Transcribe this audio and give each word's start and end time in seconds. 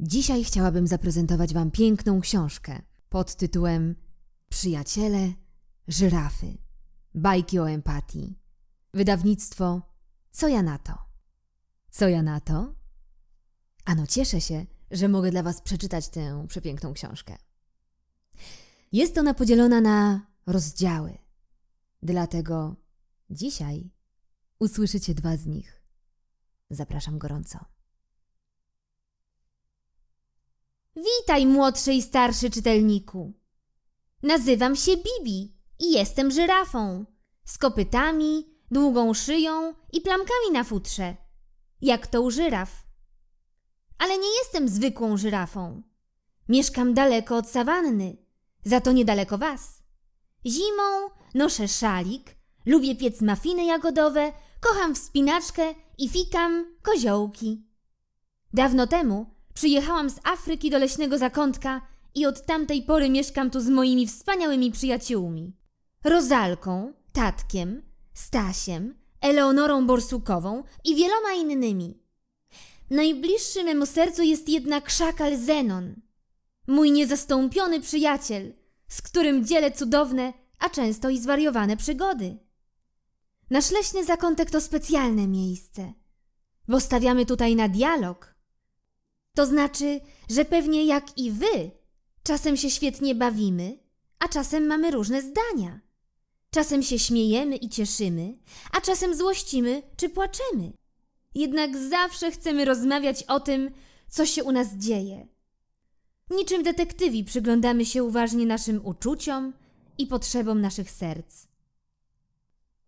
Dzisiaj 0.00 0.44
chciałabym 0.44 0.86
zaprezentować 0.86 1.54
Wam 1.54 1.70
piękną 1.70 2.20
książkę 2.20 2.82
pod 3.08 3.36
tytułem 3.36 3.94
Przyjaciele 4.48 5.32
żyrafy. 5.88 6.58
Bajki 7.14 7.58
o 7.58 7.70
empatii. 7.70 8.38
Wydawnictwo 8.94 9.82
Co 10.30 10.48
ja 10.48 10.62
na 10.62 10.78
to? 10.78 10.98
Co 11.90 12.08
ja 12.08 12.22
na 12.22 12.40
to? 12.40 12.74
Ano 13.84 14.06
cieszę 14.06 14.40
się, 14.40 14.66
że 14.90 15.08
mogę 15.08 15.30
dla 15.30 15.42
Was 15.42 15.60
przeczytać 15.60 16.08
tę 16.08 16.46
przepiękną 16.48 16.92
książkę. 16.92 17.36
Jest 18.92 19.18
ona 19.18 19.34
podzielona 19.34 19.80
na 19.80 20.26
rozdziały. 20.46 21.18
Dlatego 22.02 22.76
dzisiaj 23.30 23.90
usłyszycie 24.58 25.14
dwa 25.14 25.36
z 25.36 25.46
nich. 25.46 25.82
Zapraszam 26.70 27.18
gorąco. 27.18 27.73
Witaj, 30.96 31.46
młodszy 31.46 31.92
i 31.92 32.02
starszy 32.02 32.50
czytelniku. 32.50 33.32
Nazywam 34.22 34.76
się 34.76 34.92
Bibi 34.96 35.56
i 35.78 35.92
jestem 35.92 36.30
żyrafą. 36.30 37.04
Z 37.44 37.58
kopytami, 37.58 38.46
długą 38.70 39.14
szyją 39.14 39.74
i 39.92 40.00
plamkami 40.00 40.50
na 40.52 40.64
futrze. 40.64 41.16
Jak 41.80 42.06
to 42.06 42.22
u 42.22 42.30
żyraf. 42.30 42.86
Ale 43.98 44.18
nie 44.18 44.38
jestem 44.38 44.68
zwykłą 44.68 45.16
żyrafą. 45.16 45.82
Mieszkam 46.48 46.94
daleko 46.94 47.36
od 47.36 47.48
sawanny, 47.48 48.16
za 48.64 48.80
to 48.80 48.92
niedaleko 48.92 49.38
was. 49.38 49.82
Zimą 50.46 51.10
noszę 51.34 51.68
szalik, 51.68 52.36
lubię 52.66 52.96
piec 52.96 53.20
mafiny 53.20 53.64
jagodowe, 53.64 54.32
kocham 54.60 54.94
wspinaczkę 54.94 55.74
i 55.98 56.08
fikam 56.08 56.76
koziołki. 56.82 57.66
Dawno 58.52 58.86
temu 58.86 59.33
przyjechałam 59.54 60.10
z 60.10 60.20
Afryki 60.24 60.70
do 60.70 60.78
leśnego 60.78 61.18
zakątka 61.18 61.80
i 62.14 62.26
od 62.26 62.46
tamtej 62.46 62.82
pory 62.82 63.10
mieszkam 63.10 63.50
tu 63.50 63.60
z 63.60 63.68
moimi 63.68 64.06
wspaniałymi 64.06 64.70
przyjaciółmi. 64.70 65.56
Rozalką, 66.04 66.92
Tatkiem, 67.12 67.82
Stasiem, 68.14 68.94
Eleonorą 69.20 69.86
Borsukową 69.86 70.64
i 70.84 70.96
wieloma 70.96 71.32
innymi. 71.32 71.98
Najbliższy 72.90 73.64
memu 73.64 73.86
sercu 73.86 74.22
jest 74.22 74.48
jednak 74.48 74.90
szakal 74.90 75.36
Zenon. 75.36 75.94
Mój 76.66 76.90
niezastąpiony 76.90 77.80
przyjaciel, 77.80 78.52
z 78.88 79.02
którym 79.02 79.46
dzielę 79.46 79.70
cudowne, 79.72 80.32
a 80.58 80.70
często 80.70 81.10
i 81.10 81.18
zwariowane 81.18 81.76
przygody. 81.76 82.38
Nasz 83.50 83.70
leśny 83.70 84.04
zakątek 84.04 84.50
to 84.50 84.60
specjalne 84.60 85.26
miejsce, 85.26 85.92
bo 86.68 86.80
stawiamy 86.80 87.26
tutaj 87.26 87.56
na 87.56 87.68
dialog. 87.68 88.33
To 89.34 89.46
znaczy, 89.46 90.00
że 90.30 90.44
pewnie 90.44 90.84
jak 90.84 91.18
i 91.18 91.30
wy, 91.30 91.70
czasem 92.22 92.56
się 92.56 92.70
świetnie 92.70 93.14
bawimy, 93.14 93.78
a 94.18 94.28
czasem 94.28 94.66
mamy 94.66 94.90
różne 94.90 95.22
zdania. 95.22 95.80
Czasem 96.50 96.82
się 96.82 96.98
śmiejemy 96.98 97.56
i 97.56 97.68
cieszymy, 97.68 98.38
a 98.72 98.80
czasem 98.80 99.14
złościmy 99.14 99.82
czy 99.96 100.08
płaczemy. 100.08 100.72
Jednak 101.34 101.76
zawsze 101.76 102.30
chcemy 102.30 102.64
rozmawiać 102.64 103.22
o 103.22 103.40
tym, 103.40 103.70
co 104.08 104.26
się 104.26 104.44
u 104.44 104.52
nas 104.52 104.68
dzieje. 104.76 105.28
Niczym 106.30 106.62
detektywi 106.62 107.24
przyglądamy 107.24 107.86
się 107.86 108.04
uważnie 108.04 108.46
naszym 108.46 108.86
uczuciom 108.86 109.52
i 109.98 110.06
potrzebom 110.06 110.60
naszych 110.60 110.90
serc. 110.90 111.46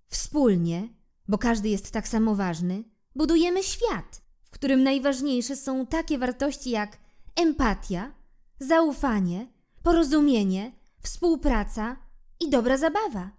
Wspólnie, 0.09 0.89
bo 1.29 1.39
każdy 1.39 1.69
jest 1.69 1.91
tak 1.91 2.09
samo 2.09 2.35
ważny, 2.35 2.85
budujemy 3.15 3.63
świat, 3.63 4.26
w 4.57 4.59
którym 4.59 4.83
najważniejsze 4.83 5.57
są 5.57 5.87
takie 5.87 6.19
wartości 6.19 6.71
jak 6.71 6.99
empatia, 7.37 8.13
zaufanie, 8.61 9.47
porozumienie, 9.83 10.73
współpraca 11.03 11.97
i 12.41 12.51
dobra 12.51 12.77
zabawa. 12.77 13.31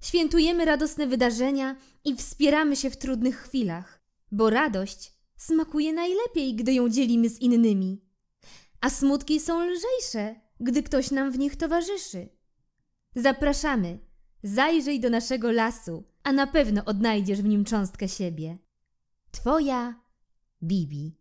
Świętujemy 0.00 0.64
radosne 0.64 1.06
wydarzenia 1.06 1.76
i 2.04 2.16
wspieramy 2.16 2.76
się 2.76 2.90
w 2.90 2.96
trudnych 2.96 3.36
chwilach, 3.36 4.00
bo 4.32 4.50
radość 4.50 5.12
smakuje 5.36 5.92
najlepiej, 5.92 6.54
gdy 6.54 6.72
ją 6.72 6.88
dzielimy 6.88 7.28
z 7.28 7.38
innymi, 7.40 8.04
a 8.80 8.90
smutki 8.90 9.40
są 9.40 9.66
lżejsze, 9.66 10.40
gdy 10.60 10.82
ktoś 10.82 11.10
nam 11.10 11.30
w 11.30 11.38
nich 11.38 11.56
towarzyszy. 11.56 12.28
Zapraszamy, 13.16 13.98
zajrzyj 14.42 15.00
do 15.00 15.10
naszego 15.10 15.52
lasu, 15.52 16.04
a 16.22 16.32
na 16.32 16.46
pewno 16.46 16.84
odnajdziesz 16.84 17.42
w 17.42 17.48
nim 17.48 17.64
cząstkę 17.64 18.08
siebie. 18.08 18.63
Twoja 19.34 20.00
Bibi. 20.62 21.18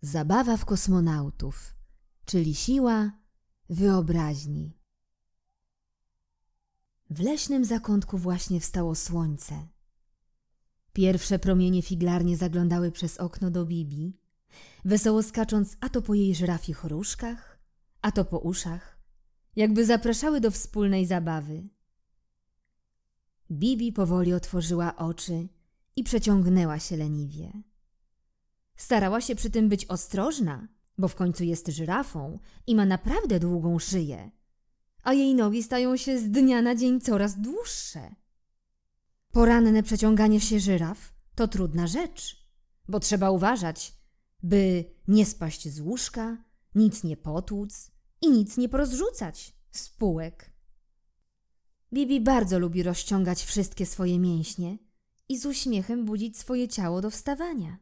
Zabawa 0.00 0.56
w 0.56 0.64
kosmonautów, 0.64 1.74
czyli 2.24 2.54
siła 2.54 3.12
wyobraźni. 3.70 4.78
W 7.10 7.20
leśnym 7.20 7.64
zakątku 7.64 8.18
właśnie 8.18 8.60
wstało 8.60 8.94
słońce. 8.94 9.68
Pierwsze 10.92 11.38
promienie 11.38 11.82
figlarnie 11.82 12.36
zaglądały 12.36 12.92
przez 12.92 13.16
okno 13.18 13.50
do 13.50 13.66
Bibi, 13.66 14.18
wesoło 14.84 15.22
skacząc 15.22 15.76
a 15.80 15.88
to 15.88 16.02
po 16.02 16.14
jej 16.14 16.34
żyrafich 16.34 16.84
różkach, 16.84 17.58
a 18.02 18.12
to 18.12 18.24
po 18.24 18.38
uszach, 18.38 18.98
jakby 19.56 19.86
zapraszały 19.86 20.40
do 20.40 20.50
wspólnej 20.50 21.06
zabawy. 21.06 21.68
Bibi 23.50 23.92
powoli 23.92 24.32
otworzyła 24.32 24.96
oczy 24.96 25.48
i 25.98 26.04
przeciągnęła 26.04 26.78
się 26.78 26.96
leniwie. 26.96 27.62
Starała 28.76 29.20
się 29.20 29.34
przy 29.34 29.50
tym 29.50 29.68
być 29.68 29.86
ostrożna, 29.86 30.68
bo 30.98 31.08
w 31.08 31.14
końcu 31.14 31.44
jest 31.44 31.68
żyrafą 31.68 32.38
i 32.66 32.74
ma 32.74 32.86
naprawdę 32.86 33.40
długą 33.40 33.78
szyję, 33.78 34.30
a 35.02 35.12
jej 35.12 35.34
nogi 35.34 35.62
stają 35.62 35.96
się 35.96 36.18
z 36.18 36.30
dnia 36.30 36.62
na 36.62 36.74
dzień 36.74 37.00
coraz 37.00 37.40
dłuższe. 37.40 38.14
Poranne 39.32 39.82
przeciąganie 39.82 40.40
się 40.40 40.60
żyraf 40.60 41.14
to 41.34 41.48
trudna 41.48 41.86
rzecz, 41.86 42.48
bo 42.88 43.00
trzeba 43.00 43.30
uważać, 43.30 43.92
by 44.42 44.84
nie 45.08 45.26
spaść 45.26 45.68
z 45.68 45.80
łóżka, 45.80 46.44
nic 46.74 47.04
nie 47.04 47.16
potłuc 47.16 47.90
i 48.20 48.30
nic 48.30 48.56
nie 48.56 48.68
porozrzucać 48.68 49.54
z 49.70 49.88
półek. 49.88 50.52
Bibi 51.92 52.20
bardzo 52.20 52.58
lubi 52.58 52.82
rozciągać 52.82 53.44
wszystkie 53.44 53.86
swoje 53.86 54.18
mięśnie 54.18 54.87
i 55.28 55.38
z 55.38 55.46
uśmiechem 55.46 56.04
budzić 56.04 56.38
swoje 56.38 56.68
ciało 56.68 57.00
do 57.00 57.10
wstawania. 57.10 57.78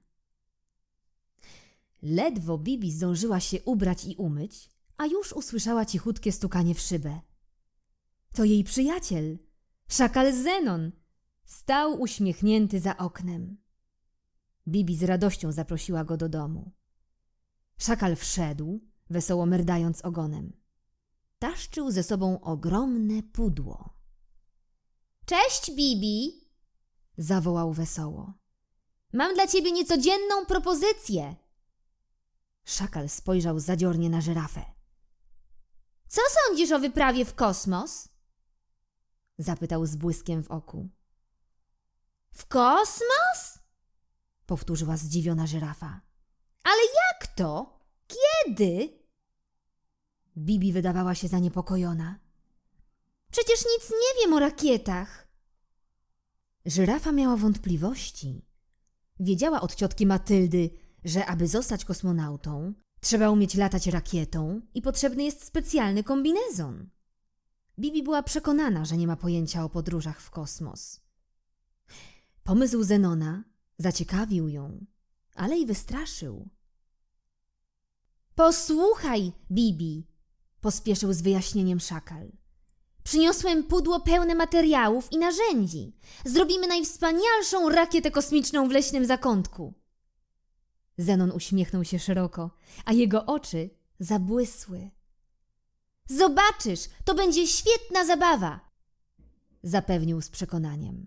Ledwo 2.02 2.58
Bibi 2.58 2.92
zdążyła 2.92 3.40
się 3.40 3.62
ubrać 3.62 4.04
i 4.04 4.16
umyć, 4.16 4.70
a 4.96 5.06
już 5.06 5.32
usłyszała 5.32 5.84
cichutkie 5.84 6.32
stukanie 6.32 6.74
w 6.74 6.80
szybę. 6.80 7.20
To 8.34 8.44
jej 8.44 8.64
przyjaciel, 8.64 9.38
szakal 9.88 10.32
Zenon, 10.32 10.92
stał 11.44 12.00
uśmiechnięty 12.00 12.80
za 12.80 12.96
oknem. 12.96 13.56
Bibi 14.68 14.96
z 14.96 15.02
radością 15.02 15.52
zaprosiła 15.52 16.04
go 16.04 16.16
do 16.16 16.28
domu. 16.28 16.72
Szakal 17.78 18.16
wszedł, 18.16 18.80
wesoło 19.10 19.46
merdając 19.46 20.02
ogonem. 20.04 20.52
Taszczył 21.38 21.90
ze 21.90 22.02
sobą 22.02 22.40
ogromne 22.40 23.22
pudło. 23.22 23.96
Cześć, 25.26 25.70
Bibi! 25.76 26.45
Zawołał 27.18 27.72
wesoło. 27.72 28.32
Mam 29.12 29.34
dla 29.34 29.46
ciebie 29.46 29.72
niecodzienną 29.72 30.46
propozycję. 30.46 31.36
Szakal 32.64 33.08
spojrzał 33.08 33.60
zadziornie 33.60 34.10
na 34.10 34.20
żyrafę. 34.20 34.64
Co 36.08 36.20
sądzisz 36.30 36.72
o 36.72 36.78
wyprawie 36.78 37.24
w 37.24 37.34
kosmos? 37.34 38.08
Zapytał 39.38 39.86
z 39.86 39.96
błyskiem 39.96 40.42
w 40.42 40.50
oku. 40.50 40.88
W 42.32 42.46
kosmos? 42.46 43.58
Powtórzyła 44.46 44.96
zdziwiona 44.96 45.46
żyrafa. 45.46 46.00
Ale 46.62 46.82
jak 46.82 47.26
to? 47.26 47.78
Kiedy? 48.06 48.98
Bibi 50.36 50.72
wydawała 50.72 51.14
się 51.14 51.28
zaniepokojona. 51.28 52.18
Przecież 53.30 53.64
nic 53.64 53.90
nie 53.90 54.20
wiem 54.20 54.32
o 54.32 54.38
rakietach. 54.38 55.25
Żyrafa 56.66 57.12
miała 57.12 57.36
wątpliwości. 57.36 58.44
Wiedziała 59.20 59.60
od 59.60 59.74
ciotki 59.74 60.06
Matyldy, 60.06 60.70
że 61.04 61.26
aby 61.26 61.48
zostać 61.48 61.84
kosmonautą, 61.84 62.74
trzeba 63.00 63.30
umieć 63.30 63.54
latać 63.54 63.86
rakietą 63.86 64.60
i 64.74 64.82
potrzebny 64.82 65.24
jest 65.24 65.44
specjalny 65.44 66.04
kombinezon. 66.04 66.88
Bibi 67.78 68.02
była 68.02 68.22
przekonana, 68.22 68.84
że 68.84 68.96
nie 68.96 69.06
ma 69.06 69.16
pojęcia 69.16 69.64
o 69.64 69.68
podróżach 69.68 70.20
w 70.20 70.30
kosmos. 70.30 71.00
Pomysł 72.42 72.82
Zenona 72.82 73.44
zaciekawił 73.78 74.48
ją, 74.48 74.86
ale 75.34 75.58
i 75.58 75.66
wystraszył. 75.66 76.48
Posłuchaj, 78.34 79.32
Bibi, 79.50 80.06
pospieszył 80.60 81.12
z 81.12 81.22
wyjaśnieniem 81.22 81.80
szakal. 81.80 82.32
Przyniosłem 83.06 83.64
pudło 83.64 84.00
pełne 84.00 84.34
materiałów 84.34 85.12
i 85.12 85.18
narzędzi. 85.18 85.96
Zrobimy 86.24 86.66
najwspanialszą 86.66 87.68
rakietę 87.68 88.10
kosmiczną 88.10 88.68
w 88.68 88.72
leśnym 88.72 89.06
zakątku. 89.06 89.74
Zenon 90.98 91.30
uśmiechnął 91.30 91.84
się 91.84 91.98
szeroko, 91.98 92.50
a 92.84 92.92
jego 92.92 93.26
oczy 93.26 93.70
zabłysły. 93.98 94.90
Zobaczysz, 96.08 96.80
to 97.04 97.14
będzie 97.14 97.46
świetna 97.46 98.04
zabawa. 98.04 98.60
Zapewnił 99.62 100.22
z 100.22 100.30
przekonaniem. 100.30 101.06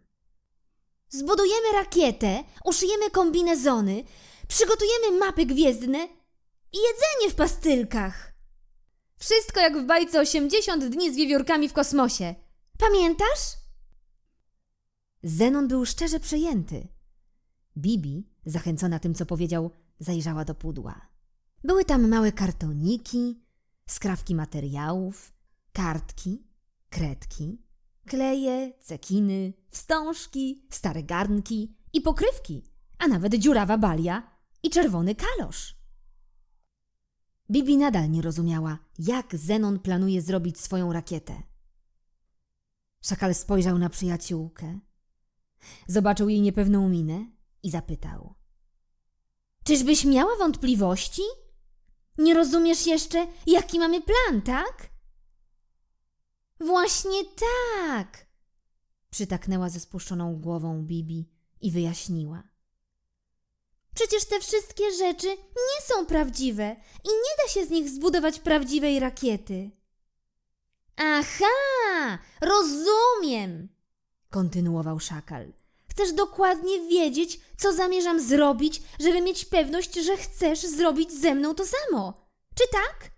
Zbudujemy 1.10 1.72
rakietę, 1.74 2.44
uszyjemy 2.66 3.12
kombinezony, 3.12 4.04
przygotujemy 4.48 5.20
mapy 5.20 5.46
gwiezdne 5.46 6.08
i 6.74 6.78
jedzenie 6.78 7.32
w 7.32 7.36
pastylkach. 7.36 8.34
Wszystko 9.20 9.60
jak 9.60 9.78
w 9.78 9.86
bajce 9.86 10.20
80 10.20 10.86
dni 10.86 11.14
z 11.14 11.16
wiewiórkami 11.16 11.70
w 11.70 11.74
kosmosie. 11.74 12.36
Pamiętasz? 12.78 13.58
Zenon 15.24 15.68
był 15.68 15.86
szczerze 15.86 16.20
przejęty. 16.20 16.88
Bibi, 17.78 18.30
zachęcona 18.46 19.00
tym, 19.00 19.16
co 19.16 19.26
powiedział, 19.26 19.72
zajrzała 20.00 20.46
do 20.46 20.56
pudła. 20.56 21.10
Były 21.64 21.86
tam 21.86 22.10
małe 22.10 22.32
kartoniki, 22.32 23.42
skrawki 23.90 24.36
materiałów, 24.36 25.34
kartki, 25.74 26.44
kredki, 26.90 27.62
kleje, 28.08 28.74
cekiny, 28.82 29.54
wstążki, 29.70 30.68
stare 30.70 31.04
garnki 31.04 31.76
i 31.94 32.02
pokrywki, 32.02 32.64
a 32.98 33.08
nawet 33.08 33.36
dziurawa 33.36 33.78
balia 33.78 34.38
i 34.64 34.70
czerwony 34.70 35.16
kalosz. 35.16 35.79
Bibi 37.52 37.78
nadal 37.78 38.12
nie 38.12 38.22
rozumiała, 38.22 38.78
jak 39.00 39.36
Zenon 39.36 39.80
planuje 39.80 40.22
zrobić 40.22 40.60
swoją 40.60 40.94
rakietę. 40.94 41.44
Szakal 43.02 43.36
spojrzał 43.36 43.78
na 43.78 43.90
przyjaciółkę. 43.90 44.80
Zobaczył 45.88 46.30
jej 46.30 46.42
niepewną 46.42 46.90
minę 46.90 47.26
i 47.64 47.72
zapytał. 47.72 48.36
Czyżbyś 49.64 50.06
miała 50.06 50.38
wątpliwości? 50.38 51.22
Nie 52.18 52.34
rozumiesz 52.34 52.88
jeszcze, 52.88 53.28
jaki 53.48 53.80
mamy 53.80 54.02
plan, 54.02 54.42
tak? 54.42 54.90
Właśnie 56.60 57.24
tak! 57.26 58.28
Przytaknęła 59.10 59.70
ze 59.70 59.80
spuszczoną 59.80 60.36
głową 60.36 60.84
Bibi 60.84 61.30
i 61.62 61.72
wyjaśniła. 61.72 62.44
Przecież 63.96 64.26
te 64.26 64.40
wszystkie 64.40 64.92
rzeczy 64.92 65.28
nie 65.38 65.82
są 65.88 66.06
prawdziwe 66.06 66.76
i 67.04 67.08
nie 67.08 67.44
da 67.44 67.54
się 67.54 67.66
z 67.66 67.70
nich 67.70 67.90
zbudować 67.90 68.40
prawdziwej 68.40 69.00
rakiety. 69.00 69.72
Aha, 70.96 72.18
rozumiem, 72.42 73.70
kontynuował 74.30 75.00
szakal. 75.00 75.54
Chcesz 75.90 76.14
dokładnie 76.14 76.88
wiedzieć, 76.90 77.40
co 77.58 77.74
zamierzam 77.74 78.20
zrobić, 78.22 78.82
żeby 79.00 79.22
mieć 79.22 79.46
pewność, 79.46 79.96
że 79.96 80.18
chcesz 80.18 80.60
zrobić 80.60 81.12
ze 81.12 81.36
mną 81.36 81.56
to 81.56 81.64
samo. 81.66 82.30
Czy 82.56 82.64
tak? 82.72 83.12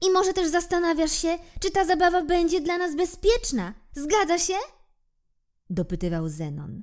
I 0.00 0.10
może 0.10 0.32
też 0.32 0.48
zastanawiasz 0.48 1.12
się, 1.12 1.38
czy 1.60 1.70
ta 1.70 1.84
zabawa 1.84 2.22
będzie 2.22 2.60
dla 2.60 2.78
nas 2.78 2.96
bezpieczna. 2.96 3.74
Zgadza 3.92 4.38
się? 4.38 4.54
Dopytywał 5.70 6.28
Zenon. 6.28 6.82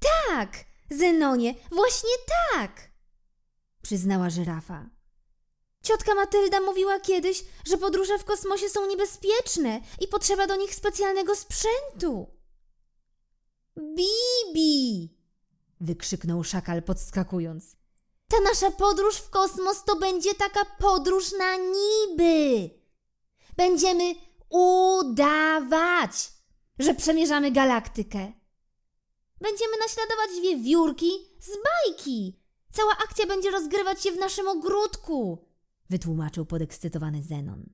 Tak, 0.00 0.64
Zenonie, 0.90 1.54
właśnie 1.72 2.10
tak! 2.52 2.90
Przyznała 3.82 4.30
żyrafa. 4.30 4.90
Ciotka 5.82 6.14
Matylda 6.14 6.60
mówiła 6.60 7.00
kiedyś, 7.00 7.44
że 7.66 7.78
podróże 7.78 8.18
w 8.18 8.24
kosmosie 8.24 8.68
są 8.68 8.86
niebezpieczne 8.86 9.80
i 10.00 10.08
potrzeba 10.08 10.46
do 10.46 10.56
nich 10.56 10.74
specjalnego 10.74 11.36
sprzętu. 11.36 12.26
Bibi! 13.78 15.14
wykrzyknął 15.80 16.44
szakal 16.44 16.82
podskakując. 16.82 17.76
Ta 18.28 18.40
nasza 18.40 18.70
podróż 18.70 19.16
w 19.16 19.30
kosmos 19.30 19.84
to 19.84 19.96
będzie 19.96 20.34
taka 20.34 20.64
podróż 20.78 21.32
na 21.32 21.56
niby. 21.56 22.70
Będziemy 23.56 24.14
udawać, 24.48 26.32
że 26.78 26.94
przemierzamy 26.94 27.50
galaktykę. 27.50 28.32
Będziemy 29.44 29.76
naśladować 29.78 30.30
wiewiórki 30.42 31.10
z 31.40 31.50
bajki. 31.64 32.40
Cała 32.72 32.92
akcja 32.92 33.26
będzie 33.26 33.50
rozgrywać 33.50 34.02
się 34.02 34.12
w 34.12 34.18
naszym 34.18 34.48
ogródku, 34.48 35.48
wytłumaczył 35.90 36.46
podekscytowany 36.46 37.22
Zenon. 37.22 37.70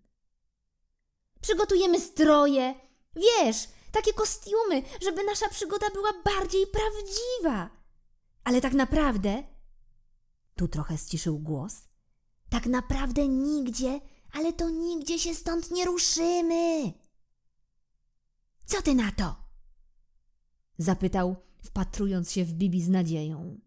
Przygotujemy 1.41 2.01
stroje, 2.01 2.75
wiesz, 3.17 3.69
takie 3.93 4.13
kostiumy, 4.13 4.83
żeby 5.03 5.25
nasza 5.25 5.49
przygoda 5.49 5.91
była 5.91 6.13
bardziej 6.25 6.67
prawdziwa. 6.67 7.71
Ale 8.45 8.61
tak 8.61 8.73
naprawdę 8.73 9.43
tu 10.57 10.69
trochę 10.69 10.99
ściszył 10.99 11.39
głos. 11.39 11.75
Tak 12.49 12.67
naprawdę 12.67 13.29
nigdzie, 13.29 14.01
ale 14.33 14.53
to 14.53 14.71
nigdzie 14.71 15.19
się 15.19 15.35
stąd 15.35 15.71
nie 15.71 15.85
ruszymy. 15.85 16.93
Co 18.67 18.83
ty 18.83 18.95
na 18.95 19.13
to? 19.13 19.37
Zapytał, 20.79 21.50
wpatrując 21.63 22.33
się 22.33 22.45
w 22.45 22.53
Bibi 22.53 22.83
z 22.83 22.89
nadzieją. 22.89 23.61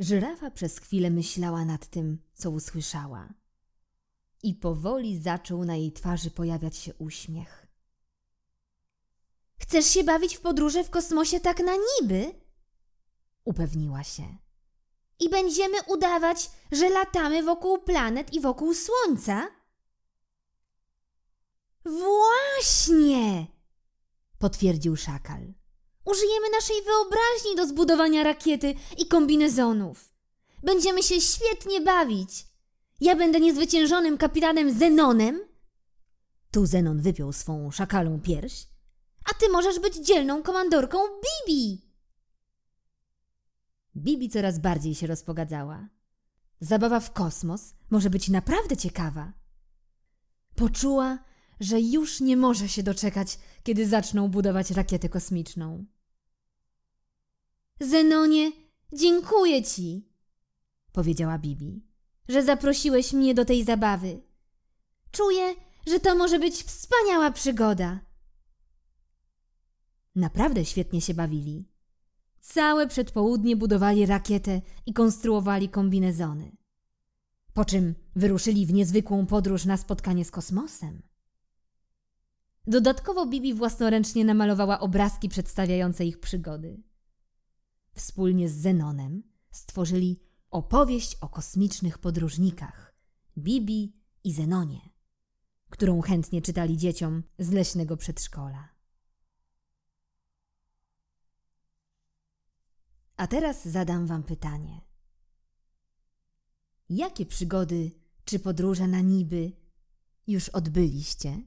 Żyrafa 0.00 0.50
przez 0.50 0.78
chwilę 0.78 1.10
myślała 1.10 1.64
nad 1.64 1.86
tym, 1.86 2.22
co 2.34 2.50
usłyszała. 2.50 3.34
I 4.42 4.54
powoli 4.54 5.18
zaczął 5.18 5.64
na 5.64 5.76
jej 5.76 5.92
twarzy 5.92 6.30
pojawiać 6.30 6.76
się 6.76 6.94
uśmiech. 6.94 7.66
Chcesz 9.58 9.86
się 9.86 10.04
bawić 10.04 10.36
w 10.36 10.40
podróże 10.40 10.84
w 10.84 10.90
kosmosie 10.90 11.40
tak 11.40 11.58
na 11.60 11.72
niby? 11.76 12.34
upewniła 13.44 14.04
się. 14.04 14.36
I 15.20 15.28
będziemy 15.28 15.82
udawać, 15.82 16.50
że 16.72 16.88
latamy 16.88 17.42
wokół 17.42 17.78
planet 17.78 18.32
i 18.32 18.40
wokół 18.40 18.74
Słońca? 18.74 19.48
Właśnie! 21.84 23.46
Potwierdził 24.38 24.96
szakal. 24.96 25.54
Użyjemy 26.04 26.50
naszej 26.50 26.76
wyobraźni 26.82 27.56
do 27.56 27.66
zbudowania 27.66 28.22
rakiety 28.22 28.74
i 28.98 29.06
kombinezonów. 29.06 30.12
Będziemy 30.62 31.02
się 31.02 31.20
świetnie 31.20 31.80
bawić. 31.80 32.46
Ja 33.00 33.16
będę 33.16 33.40
niezwyciężonym 33.40 34.18
kapitanem 34.18 34.78
Zenonem. 34.78 35.40
Tu 36.50 36.66
Zenon 36.66 37.00
wypiął 37.00 37.32
swą 37.32 37.70
szakalą 37.70 38.20
pierś. 38.20 38.68
A 39.30 39.34
ty 39.34 39.48
możesz 39.48 39.80
być 39.80 39.96
dzielną 39.96 40.42
komandorką 40.42 40.98
Bibi. 41.46 41.82
Bibi 43.96 44.28
coraz 44.28 44.58
bardziej 44.58 44.94
się 44.94 45.06
rozpogadzała. 45.06 45.88
Zabawa 46.60 47.00
w 47.00 47.12
kosmos 47.12 47.74
może 47.90 48.10
być 48.10 48.28
naprawdę 48.28 48.76
ciekawa. 48.76 49.32
Poczuła, 50.54 51.18
że 51.60 51.80
już 51.80 52.20
nie 52.20 52.36
może 52.36 52.68
się 52.68 52.82
doczekać, 52.82 53.38
kiedy 53.62 53.86
zaczną 53.86 54.28
budować 54.28 54.70
rakietę 54.70 55.08
kosmiczną. 55.08 55.84
Zenonie, 57.80 58.52
dziękuję 58.92 59.62
ci, 59.62 60.08
powiedziała 60.92 61.38
Bibi, 61.38 61.86
że 62.28 62.42
zaprosiłeś 62.42 63.12
mnie 63.12 63.34
do 63.34 63.44
tej 63.44 63.64
zabawy. 63.64 64.22
Czuję, 65.10 65.54
że 65.86 66.00
to 66.00 66.14
może 66.14 66.38
być 66.38 66.54
wspaniała 66.54 67.30
przygoda. 67.30 68.00
Naprawdę 70.14 70.64
świetnie 70.64 71.00
się 71.00 71.14
bawili. 71.14 71.68
Całe 72.40 72.88
przedpołudnie 72.88 73.56
budowali 73.56 74.06
rakietę 74.06 74.60
i 74.86 74.92
konstruowali 74.92 75.68
kombinezony. 75.68 76.56
Po 77.54 77.64
czym 77.64 77.94
wyruszyli 78.16 78.66
w 78.66 78.72
niezwykłą 78.72 79.26
podróż 79.26 79.64
na 79.64 79.76
spotkanie 79.76 80.24
z 80.24 80.30
kosmosem. 80.30 81.02
Dodatkowo 82.66 83.26
Bibi 83.26 83.54
własnoręcznie 83.54 84.24
namalowała 84.24 84.80
obrazki 84.80 85.28
przedstawiające 85.28 86.04
ich 86.04 86.20
przygody. 86.20 86.82
Wspólnie 87.92 88.48
z 88.48 88.52
Zenonem 88.52 89.22
stworzyli 89.50 90.20
opowieść 90.50 91.14
o 91.20 91.28
kosmicznych 91.28 91.98
podróżnikach 91.98 92.94
Bibi 93.38 93.96
i 94.24 94.32
Zenonie, 94.32 94.80
którą 95.70 96.00
chętnie 96.00 96.42
czytali 96.42 96.76
dzieciom 96.76 97.22
z 97.38 97.50
leśnego 97.50 97.96
przedszkola. 97.96 98.68
A 103.16 103.26
teraz 103.26 103.68
zadam 103.68 104.06
Wam 104.06 104.22
pytanie. 104.22 104.80
Jakie 106.88 107.26
przygody 107.26 107.90
czy 108.24 108.38
podróże 108.38 108.88
na 108.88 109.00
niby 109.00 109.52
już 110.26 110.48
odbyliście 110.48 111.42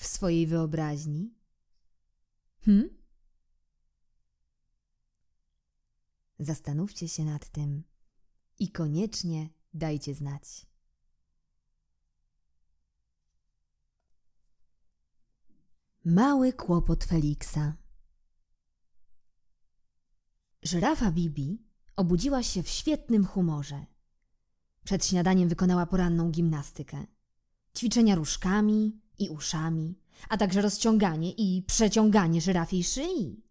w 0.00 0.06
swojej 0.06 0.46
wyobraźni? 0.46 1.34
Hm? 2.60 2.88
Zastanówcie 6.38 7.08
się 7.08 7.24
nad 7.24 7.48
tym 7.48 7.82
i 8.58 8.70
koniecznie 8.72 9.48
dajcie 9.74 10.14
znać. 10.14 10.66
Mały 16.04 16.52
kłopot 16.52 17.04
Feliksa. 17.04 17.76
Żyrafa 20.62 21.12
Bibi 21.12 21.62
obudziła 21.96 22.42
się 22.42 22.62
w 22.62 22.68
świetnym 22.68 23.26
humorze. 23.26 23.86
Przed 24.84 25.06
śniadaniem 25.06 25.48
wykonała 25.48 25.86
poranną 25.86 26.30
gimnastykę. 26.30 27.06
Ćwiczenia 27.76 28.14
różkami 28.14 29.00
i 29.20 29.28
uszami, 29.28 29.98
a 30.28 30.36
także 30.36 30.62
rozciąganie 30.62 31.32
i 31.32 31.62
przeciąganie 31.62 32.40
żyrafiej 32.40 32.84
szyi. 32.84 33.42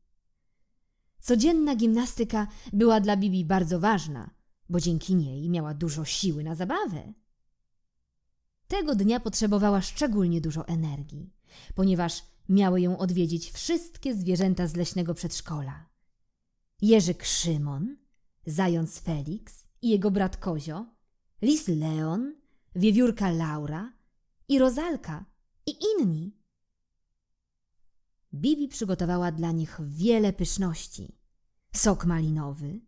Codzienna 1.19 1.75
gimnastyka 1.75 2.47
była 2.73 2.99
dla 3.01 3.17
Bibi 3.17 3.45
bardzo 3.45 3.79
ważna, 3.79 4.29
bo 4.69 4.79
dzięki 4.79 5.15
niej 5.15 5.49
miała 5.49 5.73
dużo 5.73 6.05
siły 6.05 6.43
na 6.43 6.55
zabawę. 6.55 7.13
Tego 8.67 8.95
dnia 8.95 9.19
potrzebowała 9.19 9.81
szczególnie 9.81 10.41
dużo 10.41 10.67
energii, 10.67 11.33
ponieważ 11.75 12.23
miały 12.49 12.81
ją 12.81 12.97
odwiedzić 12.97 13.51
wszystkie 13.51 14.15
zwierzęta 14.15 14.67
z 14.67 14.75
leśnego 14.75 15.13
przedszkola. 15.13 15.89
Jerzyk 16.81 17.25
Szymon, 17.25 17.97
zając 18.45 18.99
Felix 18.99 19.65
i 19.81 19.89
jego 19.89 20.11
brat 20.11 20.37
Kozio, 20.37 20.85
lis 21.41 21.67
Leon, 21.67 22.35
wiewiórka 22.75 23.31
Laura 23.31 23.93
i 24.47 24.59
Rozalka 24.59 25.25
i 25.69 25.77
inni. 25.95 26.39
Bibi 28.33 28.67
przygotowała 28.67 29.31
dla 29.31 29.51
nich 29.51 29.77
wiele 29.87 30.33
pyszności. 30.33 31.19
Sok 31.75 32.05
malinowy, 32.05 32.79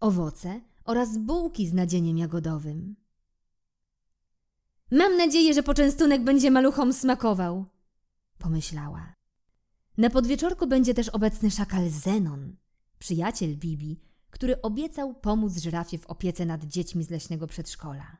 owoce 0.00 0.60
oraz 0.84 1.18
bułki 1.18 1.68
z 1.68 1.72
nadzieniem 1.72 2.18
jagodowym. 2.18 2.96
Mam 4.90 5.16
nadzieję, 5.16 5.54
że 5.54 5.62
poczęstunek 5.62 6.24
będzie 6.24 6.50
maluchom 6.50 6.92
smakował, 6.92 7.66
pomyślała. 8.38 9.14
Na 9.96 10.10
podwieczorku 10.10 10.66
będzie 10.66 10.94
też 10.94 11.08
obecny 11.08 11.50
szakal 11.50 11.90
Zenon, 11.90 12.56
przyjaciel 12.98 13.56
Bibi, 13.56 14.00
który 14.30 14.62
obiecał 14.62 15.14
pomóc 15.14 15.56
żyrafie 15.56 15.98
w 15.98 16.06
opiece 16.06 16.46
nad 16.46 16.64
dziećmi 16.64 17.04
z 17.04 17.10
leśnego 17.10 17.46
przedszkola. 17.46 18.16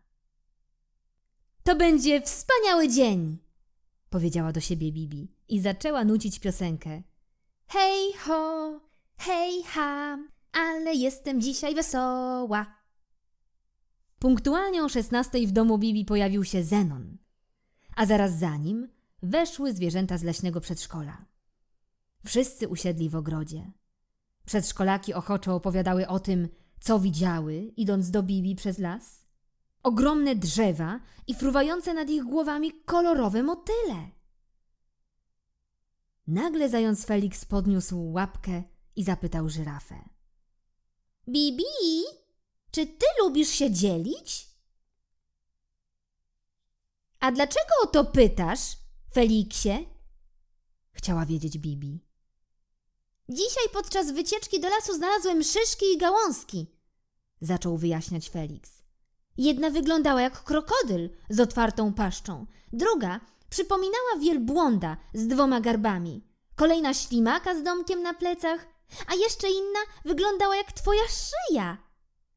To 1.62 1.76
będzie 1.76 2.22
wspaniały 2.22 2.88
dzień, 2.88 3.38
powiedziała 4.12 4.52
do 4.52 4.60
siebie 4.60 4.92
Bibi 4.92 5.32
i 5.48 5.60
zaczęła 5.60 6.04
nucić 6.04 6.40
piosenkę. 6.40 7.02
Hej 7.66 8.12
ho, 8.12 8.80
hej 9.16 9.62
ha, 9.62 10.18
ale 10.52 10.94
jestem 10.94 11.40
dzisiaj 11.40 11.74
wesoła. 11.74 12.66
Punktualnie 14.18 14.84
o 14.84 14.88
szesnastej 14.88 15.46
w 15.46 15.52
domu 15.52 15.78
Bibi 15.78 16.04
pojawił 16.04 16.44
się 16.44 16.64
Zenon, 16.64 17.16
a 17.96 18.06
zaraz 18.06 18.38
za 18.38 18.56
nim 18.56 18.88
weszły 19.22 19.72
zwierzęta 19.72 20.18
z 20.18 20.22
leśnego 20.22 20.60
przedszkola. 20.60 21.24
Wszyscy 22.24 22.68
usiedli 22.68 23.10
w 23.10 23.16
ogrodzie. 23.16 23.72
Przedszkolaki 24.46 25.14
ochoczo 25.14 25.54
opowiadały 25.54 26.08
o 26.08 26.20
tym, 26.20 26.48
co 26.80 27.00
widziały, 27.00 27.54
idąc 27.76 28.10
do 28.10 28.22
Bibi 28.22 28.54
przez 28.54 28.78
las. 28.78 29.21
Ogromne 29.82 30.36
drzewa 30.36 31.00
i 31.26 31.34
fruwające 31.34 31.94
nad 31.94 32.10
ich 32.10 32.24
głowami 32.24 32.72
kolorowe 32.84 33.42
motyle. 33.42 34.10
Nagle 36.26 36.68
zając 36.68 37.04
Felix 37.04 37.44
podniósł 37.44 38.12
łapkę 38.12 38.62
i 38.96 39.04
zapytał 39.04 39.48
żyrafę. 39.48 40.08
Bibi, 41.28 41.64
czy 42.70 42.86
ty 42.86 43.06
lubisz 43.22 43.48
się 43.48 43.70
dzielić? 43.70 44.48
A 47.20 47.32
dlaczego 47.32 47.70
o 47.82 47.86
to 47.86 48.04
pytasz, 48.04 48.76
Feliksie? 49.14 49.88
Chciała 50.92 51.26
wiedzieć 51.26 51.58
Bibi. 51.58 52.04
Dzisiaj 53.28 53.64
podczas 53.72 54.12
wycieczki 54.12 54.60
do 54.60 54.68
lasu 54.68 54.94
znalazłem 54.96 55.42
szyszki 55.42 55.86
i 55.94 55.98
gałązki, 55.98 56.66
zaczął 57.40 57.76
wyjaśniać 57.76 58.30
Felix. 58.30 58.81
Jedna 59.36 59.70
wyglądała 59.70 60.22
jak 60.22 60.44
krokodyl 60.44 61.10
z 61.28 61.40
otwartą 61.40 61.94
paszczą, 61.94 62.46
druga 62.72 63.20
przypominała 63.50 64.16
wielbłąda 64.20 64.96
z 65.14 65.26
dwoma 65.26 65.60
garbami, 65.60 66.24
kolejna 66.56 66.94
ślimaka 66.94 67.54
z 67.54 67.62
domkiem 67.62 68.02
na 68.02 68.14
plecach, 68.14 68.66
a 69.06 69.14
jeszcze 69.14 69.50
inna 69.50 69.80
wyglądała 70.04 70.56
jak 70.56 70.72
twoja 70.72 71.02
szyja, 71.08 71.78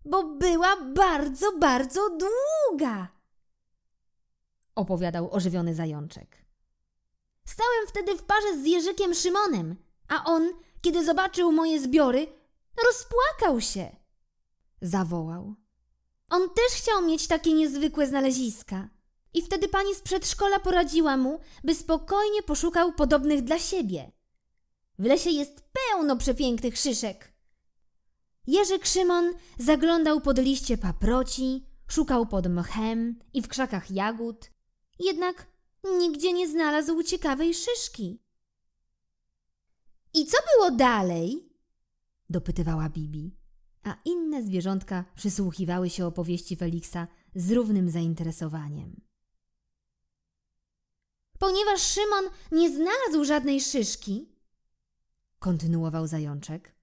bo 0.06 0.24
była 0.24 0.76
bardzo, 0.82 1.58
bardzo 1.58 2.10
długa. 2.10 3.08
Opowiadał 4.76 5.34
ożywiony 5.34 5.76
zajączek. 5.76 6.46
Stałem 7.46 7.88
wtedy 7.88 8.18
w 8.18 8.24
parze 8.24 8.58
z 8.62 8.66
Jerzykiem 8.66 9.14
Szymonem, 9.14 9.76
a 10.08 10.24
on 10.24 10.54
kiedy 10.86 11.06
zobaczył 11.06 11.52
moje 11.52 11.82
zbiory, 11.82 12.28
rozpłakał 12.86 13.62
się. 13.62 13.96
Zawołał. 14.82 15.56
On 16.30 16.50
też 16.50 16.82
chciał 16.82 17.02
mieć 17.02 17.28
takie 17.28 17.54
niezwykłe 17.54 18.08
znaleziska. 18.08 18.90
I 19.34 19.42
wtedy 19.42 19.68
pani 19.68 19.96
z 19.96 20.02
przedszkola 20.02 20.60
poradziła 20.60 21.18
mu, 21.18 21.40
by 21.64 21.76
spokojnie 21.76 22.44
poszukał 22.44 22.94
podobnych 22.94 23.42
dla 23.44 23.60
siebie. 23.60 24.12
W 25.00 25.06
lesie 25.06 25.30
jest 25.30 25.64
pełno 25.74 26.18
przepięknych 26.18 26.78
szyszek. 26.78 27.34
Jerzyk 28.48 28.86
Szymon 28.86 29.34
zaglądał 29.60 30.22
pod 30.22 30.40
liście 30.40 30.78
paproci, 30.78 31.66
szukał 31.88 32.26
pod 32.26 32.48
mchem 32.48 33.20
i 33.34 33.42
w 33.42 33.48
krzakach 33.48 33.92
jagód, 33.92 34.52
jednak 35.00 35.48
nigdzie 36.00 36.34
nie 36.34 36.48
znalazł 36.48 37.04
ciekawej 37.04 37.54
szyszki. 37.54 38.22
I 40.14 40.26
co 40.26 40.38
było 40.54 40.72
dalej? 40.72 41.50
dopytywała 42.30 42.90
Bibi, 42.90 43.36
a 43.86 43.96
inne 44.06 44.44
zwierzątka 44.44 45.06
przysłuchiwały 45.16 45.90
się 45.90 46.06
opowieści 46.06 46.56
Feliksa 46.56 47.08
z 47.36 47.52
równym 47.52 47.90
zainteresowaniem. 47.90 49.02
Ponieważ 51.40 51.82
Szymon 51.82 52.26
nie 52.52 52.70
znalazł 52.70 53.26
żadnej 53.26 53.62
szyszki, 53.62 54.30
kontynuował 55.40 56.08
zajączek, 56.08 56.76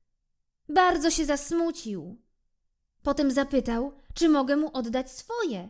bardzo 0.69 1.11
się 1.11 1.25
zasmucił. 1.25 2.23
Potem 3.03 3.31
zapytał, 3.31 3.93
czy 4.15 4.29
mogę 4.29 4.57
mu 4.57 4.77
oddać 4.77 5.11
swoje. 5.11 5.69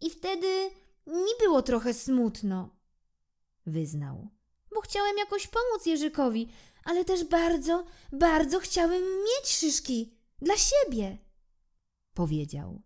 I 0.00 0.10
wtedy 0.10 0.70
mi 1.06 1.30
było 1.40 1.62
trochę 1.62 1.94
smutno, 1.94 2.76
wyznał 3.66 4.35
bo 4.74 4.80
chciałem 4.80 5.18
jakoś 5.18 5.46
pomóc 5.46 5.86
Jerzykowi, 5.86 6.48
ale 6.84 7.04
też 7.04 7.24
bardzo, 7.24 7.84
bardzo 8.12 8.60
chciałem 8.60 9.02
mieć 9.02 9.50
szyszki 9.50 10.14
dla 10.42 10.54
siebie. 10.56 11.18
Powiedział. 12.14 12.82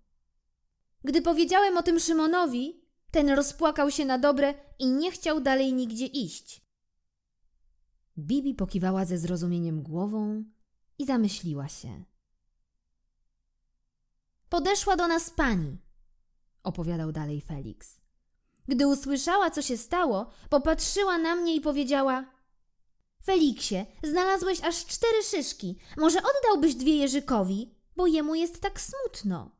Gdy 1.04 1.22
powiedziałem 1.22 1.76
o 1.76 1.82
tym 1.82 2.00
Szymonowi, 2.00 2.80
ten 3.10 3.30
rozpłakał 3.30 3.90
się 3.90 4.04
na 4.04 4.18
dobre 4.18 4.54
i 4.78 4.86
nie 4.86 5.12
chciał 5.12 5.40
dalej 5.40 5.74
nigdzie 5.74 6.06
iść. 6.06 6.62
Bibi 8.18 8.54
pokiwała 8.54 9.04
ze 9.04 9.18
zrozumieniem 9.18 9.82
głową 9.82 10.44
i 10.98 11.06
zamyśliła 11.06 11.68
się. 11.68 12.04
Podeszła 14.48 14.96
do 14.96 15.08
nas 15.08 15.30
pani, 15.30 15.78
opowiadał 16.62 17.12
dalej 17.12 17.40
Felix. 17.40 17.99
Gdy 18.70 18.86
usłyszała, 18.86 19.50
co 19.50 19.62
się 19.62 19.76
stało, 19.76 20.30
popatrzyła 20.50 21.18
na 21.18 21.36
mnie 21.36 21.56
i 21.56 21.60
powiedziała: 21.60 22.24
Feliksie, 23.24 23.86
znalazłeś 24.02 24.60
aż 24.60 24.86
cztery 24.86 25.22
szyszki. 25.22 25.76
Może 25.96 26.18
oddałbyś 26.18 26.74
dwie 26.74 26.96
Jerzykowi, 26.96 27.74
bo 27.96 28.06
jemu 28.06 28.34
jest 28.34 28.60
tak 28.60 28.80
smutno. 28.80 29.50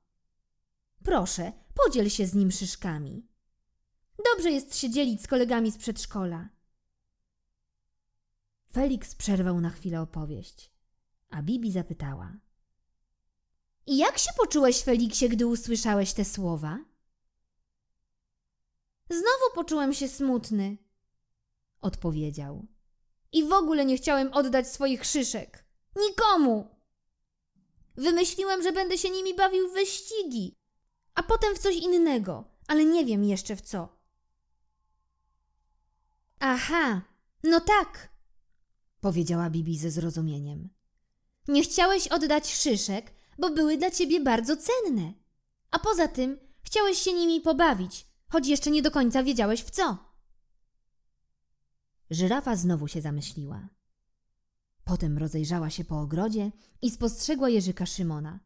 Proszę, 1.05 1.53
podziel 1.75 2.11
się 2.11 2.27
z 2.27 2.35
nim 2.35 2.51
szyszkami. 2.51 3.27
Dobrze 4.35 4.51
jest 4.51 4.77
się 4.77 4.91
dzielić 4.91 5.23
z 5.23 5.27
kolegami 5.27 5.71
z 5.73 5.77
przedszkola. 5.77 6.49
Felix 8.73 9.15
przerwał 9.15 9.61
na 9.61 9.71
chwilę 9.71 10.01
opowieść, 10.01 10.73
a 11.31 11.43
Bibi 11.43 11.73
zapytała: 11.73 12.33
I 13.87 13.97
jak 13.97 14.19
się 14.19 14.31
poczułeś, 14.39 14.83
Feliksie, 14.83 15.29
gdy 15.29 15.47
usłyszałeś 15.47 16.13
te 16.13 16.25
słowa? 16.25 16.90
Znowu 19.11 19.55
poczułem 19.55 19.95
się 19.95 20.09
smutny, 20.09 20.77
odpowiedział. 21.81 22.67
I 23.33 23.45
w 23.45 23.53
ogóle 23.53 23.85
nie 23.85 23.97
chciałem 23.97 24.33
oddać 24.33 24.69
swoich 24.69 25.05
szyszek. 25.05 25.65
Nikomu! 25.97 26.69
Wymyśliłem, 27.97 28.63
że 28.63 28.73
będę 28.73 28.99
się 28.99 29.11
nimi 29.11 29.35
bawił 29.35 29.71
w 29.71 29.75
wyścigi, 29.75 30.57
a 31.15 31.23
potem 31.23 31.55
w 31.55 31.59
coś 31.59 31.77
innego, 31.77 32.45
ale 32.69 32.85
nie 32.85 33.05
wiem 33.05 33.25
jeszcze 33.25 33.57
w 33.57 33.61
co. 33.61 33.89
Aha, 36.39 37.03
no 37.43 37.61
tak, 37.61 38.09
powiedziała 39.01 39.51
Bibi 39.51 39.79
ze 39.79 39.91
zrozumieniem. 39.91 40.69
Nie 41.49 41.63
chciałeś 41.63 42.09
oddać 42.09 42.55
szyszek, 42.55 43.13
bo 43.39 43.51
były 43.51 43.77
dla 43.77 43.91
ciebie 43.91 44.21
bardzo 44.21 44.57
cenne. 44.57 45.13
A 45.71 45.79
poza 45.79 46.09
tym 46.09 46.39
chciałeś 46.63 46.99
się 46.99 47.13
nimi 47.13 47.41
pobawić, 47.41 48.10
choć 48.31 48.49
jeszcze 48.49 48.71
nie 48.71 48.83
do 48.83 48.91
końca 48.91 49.23
wiedziałeś 49.23 49.63
w 49.63 49.71
co. 49.71 49.99
Żyrafa 52.11 52.57
znowu 52.57 52.89
się 52.89 53.01
zamyśliła. 53.01 53.69
Potem 54.85 55.19
rozejrzała 55.19 55.71
się 55.71 55.85
po 55.85 56.01
ogrodzie 56.01 56.53
i 56.83 56.91
spostrzegła 56.91 57.49
Jerzyka 57.49 57.87
Szymona, 57.87 58.41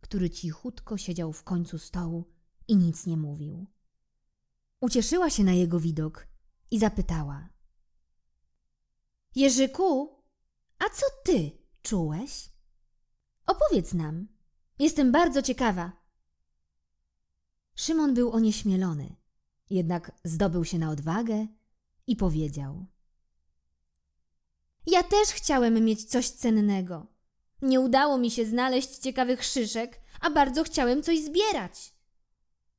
który 0.00 0.30
cichutko 0.30 0.96
siedział 0.96 1.32
w 1.32 1.42
końcu 1.42 1.78
stołu 1.78 2.32
i 2.68 2.76
nic 2.76 3.06
nie 3.06 3.16
mówił. 3.16 3.66
Ucieszyła 4.80 5.30
się 5.30 5.44
na 5.44 5.52
jego 5.52 5.80
widok 5.80 6.26
i 6.70 6.78
zapytała: 6.78 7.48
Jerzyku, 9.34 10.16
a 10.78 10.84
co 10.84 11.06
ty 11.24 11.50
czułeś? 11.82 12.50
Opowiedz 13.46 13.94
nam. 13.94 14.28
Jestem 14.78 15.12
bardzo 15.12 15.42
ciekawa. 15.42 15.92
Szymon 17.74 18.14
był 18.14 18.32
onieśmielony, 18.32 19.16
jednak 19.70 20.12
zdobył 20.24 20.64
się 20.64 20.78
na 20.78 20.90
odwagę 20.90 21.46
i 22.06 22.16
powiedział: 22.16 22.86
Ja 24.86 25.02
też 25.02 25.28
chciałem 25.28 25.84
mieć 25.84 26.04
coś 26.04 26.30
cennego. 26.30 27.06
Nie 27.62 27.80
udało 27.80 28.18
mi 28.18 28.30
się 28.30 28.46
znaleźć 28.46 28.98
ciekawych 28.98 29.44
szyszek, 29.44 30.00
a 30.20 30.30
bardzo 30.30 30.64
chciałem 30.64 31.02
coś 31.02 31.18
zbierać. 31.24 31.94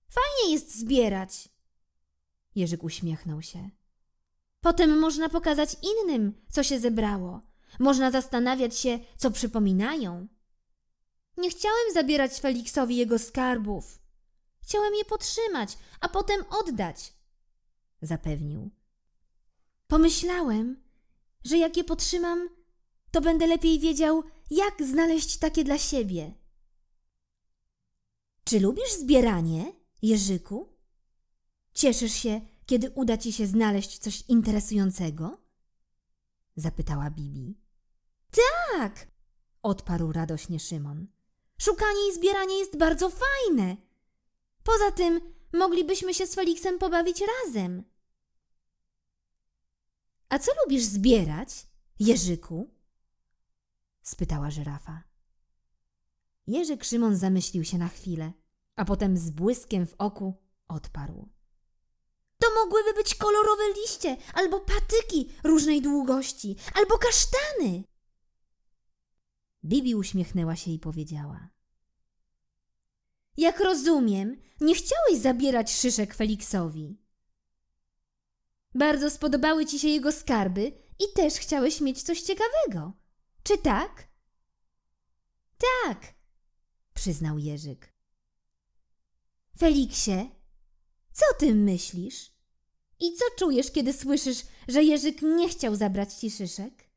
Fajnie 0.09 0.53
jest 0.53 0.79
zbierać. 0.79 1.49
Jerzyk 2.55 2.83
uśmiechnął 2.83 3.41
się. 3.41 3.69
Potem 4.61 4.99
można 4.99 5.29
pokazać 5.29 5.75
innym, 5.83 6.33
co 6.49 6.63
się 6.63 6.79
zebrało. 6.79 7.41
Można 7.79 8.11
zastanawiać 8.11 8.77
się, 8.77 8.99
co 9.17 9.31
przypominają. 9.31 10.27
Nie 11.37 11.49
chciałem 11.49 11.93
zabierać 11.93 12.39
Feliksowi 12.39 12.95
jego 12.95 13.19
skarbów. 13.19 13.99
Chciałem 14.69 14.95
je 14.95 15.05
potrzymać, 15.05 15.77
a 15.99 16.09
potem 16.09 16.45
oddać, 16.49 17.13
zapewnił. 18.01 18.69
Pomyślałem, 19.87 20.83
że 21.43 21.57
jak 21.57 21.77
je 21.77 21.83
potrzymam, 21.83 22.49
to 23.11 23.21
będę 23.21 23.47
lepiej 23.47 23.79
wiedział, 23.79 24.23
jak 24.49 24.83
znaleźć 24.83 25.37
takie 25.37 25.63
dla 25.63 25.77
siebie. 25.77 26.33
Czy 28.43 28.59
lubisz 28.59 28.91
zbieranie, 28.93 29.73
Jerzyku? 30.01 30.77
Cieszysz 31.73 32.13
się, 32.13 32.41
kiedy 32.65 32.89
uda 32.89 33.17
ci 33.17 33.33
się 33.33 33.47
znaleźć 33.47 33.99
coś 33.99 34.23
interesującego? 34.27 35.37
Zapytała 36.55 37.09
Bibi. 37.09 37.57
Tak, 38.31 39.07
Odparł 39.61 40.11
radośnie 40.11 40.59
Szymon. 40.59 41.07
szukanie 41.61 42.09
i 42.09 42.15
zbieranie 42.15 42.59
jest 42.59 42.77
bardzo 42.77 43.09
fajne. 43.09 43.88
Poza 44.69 44.91
tym 44.91 45.21
moglibyśmy 45.53 46.13
się 46.13 46.27
z 46.27 46.35
Feliksem 46.35 46.79
pobawić 46.79 47.21
razem. 47.21 47.83
A 50.29 50.39
co 50.39 50.51
lubisz 50.63 50.83
zbierać, 50.83 51.67
Jerzyku? 51.99 52.73
spytała 54.01 54.51
żyrafa. 54.51 55.03
Jerzyk 56.47 56.83
Szymon 56.83 57.15
zamyślił 57.15 57.63
się 57.63 57.77
na 57.77 57.87
chwilę, 57.87 58.33
a 58.75 58.85
potem 58.85 59.17
z 59.17 59.29
błyskiem 59.29 59.87
w 59.87 59.95
oku 59.97 60.33
odparł. 60.67 61.29
To 62.37 62.47
mogłyby 62.55 62.93
być 62.93 63.15
kolorowe 63.15 63.63
liście, 63.81 64.17
albo 64.33 64.59
patyki 64.59 65.29
różnej 65.43 65.81
długości, 65.81 66.55
albo 66.73 66.97
kasztany. 66.97 67.83
Bibi 69.65 69.95
uśmiechnęła 69.95 70.55
się 70.55 70.71
i 70.71 70.79
powiedziała. 70.79 71.58
Jak 73.39 73.59
rozumiem, 73.59 74.41
nie 74.61 74.75
chciałeś 74.75 75.21
zabierać 75.21 75.71
szyszek 75.71 76.15
Feliksowi. 76.15 76.97
Bardzo 78.75 79.09
spodobały 79.09 79.65
ci 79.65 79.79
się 79.79 79.87
jego 79.87 80.11
skarby 80.11 80.71
i 80.99 81.13
też 81.15 81.33
chciałeś 81.33 81.81
mieć 81.81 82.03
coś 82.03 82.21
ciekawego. 82.21 82.93
Czy 83.43 83.57
tak? 83.57 84.07
Tak, 85.57 86.13
Przyznał 86.93 87.37
Jerzyk. 87.37 87.93
Feliksie, 89.59 90.31
co 91.13 91.25
ty 91.39 91.55
myślisz? 91.55 92.31
I 92.99 93.13
co 93.15 93.25
czujesz, 93.37 93.71
kiedy 93.71 93.93
słyszysz, 93.93 94.43
że 94.67 94.83
Jerzyk 94.83 95.21
nie 95.21 95.49
chciał 95.49 95.75
zabrać 95.75 96.13
ci 96.13 96.31
szyszek? 96.31 96.89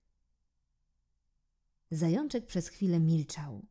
Zajączek 1.90 2.46
przez 2.46 2.68
chwilę 2.68 3.00
milczał, 3.00 3.66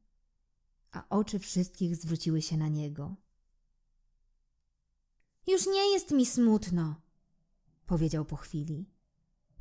a 0.92 1.06
oczy 1.10 1.40
wszystkich 1.40 1.96
zwróciły 1.96 2.42
się 2.42 2.58
na 2.58 2.68
niego. 2.68 3.16
Już 5.48 5.68
nie 5.68 5.94
jest 5.94 6.12
mi 6.12 6.26
smutno, 6.26 6.96
Powiedział 7.92 8.26
po 8.26 8.36
chwili. 8.36 8.86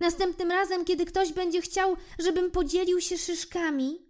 Następnym 0.01 0.51
razem, 0.51 0.85
kiedy 0.85 1.05
ktoś 1.05 1.33
będzie 1.33 1.61
chciał, 1.61 1.97
żebym 2.19 2.51
podzielił 2.51 3.01
się 3.01 3.19
szyszkami, 3.19 4.07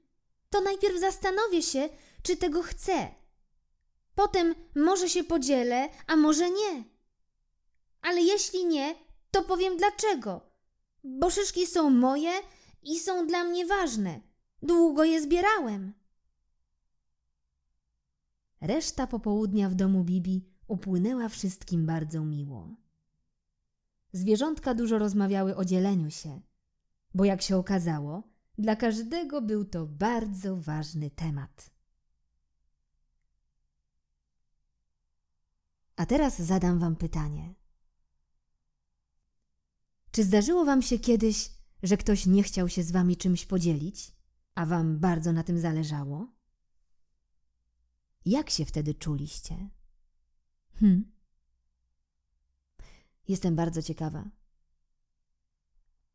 to 0.51 0.61
najpierw 0.61 1.01
zastanowię 1.01 1.63
się, 1.63 1.89
czy 2.23 2.37
tego 2.37 2.63
chcę. 2.63 3.15
Potem 4.15 4.55
może 4.75 5.09
się 5.09 5.25
podzielę, 5.25 5.89
a 6.07 6.17
może 6.17 6.51
nie. 6.51 6.85
Ale 8.03 8.21
jeśli 8.21 8.67
nie, 8.67 8.95
to 9.31 9.43
powiem 9.43 9.77
dlaczego. 9.77 10.41
Bo 11.05 11.31
szyszki 11.31 11.67
są 11.67 11.91
moje 11.91 12.33
i 12.83 12.99
są 12.99 13.27
dla 13.27 13.45
mnie 13.45 13.67
ważne. 13.67 14.21
Długo 14.63 15.05
je 15.05 15.23
zbierałem. 15.23 15.95
Reszta 18.61 19.07
popołudnia 19.07 19.69
w 19.69 19.75
domu 19.75 20.05
Bibi 20.05 20.45
upłynęła 20.67 21.29
wszystkim 21.29 21.87
bardzo 21.87 22.25
miło. 22.25 22.77
Zwierzątka 24.13 24.75
dużo 24.75 24.99
rozmawiały 24.99 25.57
o 25.57 25.65
dzieleniu 25.65 26.11
się, 26.11 26.41
bo 27.15 27.25
jak 27.25 27.43
się 27.43 27.57
okazało, 27.57 28.23
dla 28.59 28.77
każdego 28.77 29.43
był 29.43 29.65
to 29.65 29.87
bardzo 29.87 30.57
ważny 30.57 31.11
temat. 31.11 31.71
A 35.97 36.07
teraz 36.07 36.43
zadam 36.43 36.79
Wam 36.79 36.97
pytanie. 36.97 37.55
Czy 40.11 40.25
zdarzyło 40.25 40.65
Wam 40.65 40.83
się 40.83 40.99
kiedyś, 40.99 41.51
że 41.83 41.97
ktoś 41.97 42.27
nie 42.27 42.43
chciał 42.43 42.69
się 42.69 42.83
z 42.83 42.91
Wami 42.91 43.17
czymś 43.17 43.47
podzielić, 43.47 44.13
a 44.55 44.67
Wam 44.67 44.99
bardzo 44.99 45.33
na 45.33 45.43
tym 45.43 45.59
zależało? 45.59 46.40
Jak 48.25 48.51
się 48.51 48.65
wtedy 48.65 48.95
czuliście? 48.95 49.71
Hm? 50.75 51.13
Jestem 53.29 53.57
bardzo 53.57 53.83
ciekawa. 53.83 54.31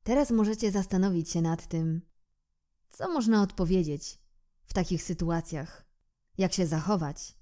Teraz 0.03 0.31
możecie 0.31 0.71
zastanowić 0.71 1.29
się 1.31 1.41
nad 1.41 1.67
tym, 1.67 2.01
co 2.89 3.13
można 3.13 3.41
odpowiedzieć 3.41 4.19
w 4.65 4.73
takich 4.73 5.03
sytuacjach, 5.03 5.85
jak 6.37 6.53
się 6.53 6.67
zachować, 6.67 7.37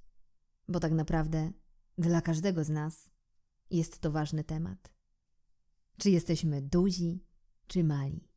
bo 0.68 0.80
tak 0.80 0.92
naprawdę 0.92 1.52
dla 1.98 2.22
każdego 2.22 2.64
z 2.64 2.70
nas 2.70 3.12
jest 3.70 4.00
to 4.00 4.12
ważny 4.12 4.44
temat. 4.44 4.94
Czy 5.98 6.10
jesteśmy 6.10 6.62
duzi, 6.62 7.26
czy 7.68 7.84
mali? 7.84 8.33